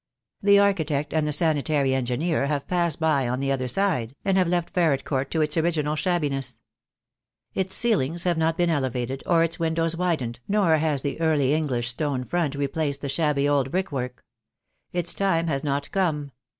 The 0.41 0.57
architect 0.57 1.13
and 1.13 1.27
the 1.27 1.31
sanitary 1.31 1.93
engineer 1.93 2.47
have 2.47 2.67
passed 2.67 2.99
by 2.99 3.27
on 3.27 3.39
the 3.39 3.51
other 3.51 3.67
side, 3.67 4.15
and 4.25 4.35
have 4.35 4.47
left 4.47 4.71
Ferret 4.71 5.05
Court 5.05 5.29
to 5.29 5.43
its 5.43 5.57
original 5.57 5.95
shabbiness. 5.95 6.59
Its 7.53 7.75
ceilings 7.75 8.23
have 8.23 8.35
not 8.35 8.57
been 8.57 8.71
elevated, 8.71 9.21
or 9.27 9.43
its 9.43 9.59
windows 9.59 9.95
widened, 9.95 10.39
nor 10.47 10.77
has 10.77 11.03
the 11.03 11.19
Early 11.21 11.53
English 11.53 11.89
stone 11.89 12.23
front 12.23 12.55
replaced 12.55 13.01
the 13.01 13.09
shabby 13.09 13.47
old 13.47 13.69
brick 13.69 13.91
work. 13.91 14.25
Its 14.91 15.13
time 15.13 15.45
has 15.45 15.63
not 15.63 15.91
come. 15.91 16.31